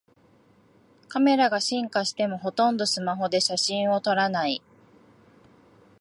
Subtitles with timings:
[1.09, 4.63] カメラが進化してもほとんどスマホで写真を撮らない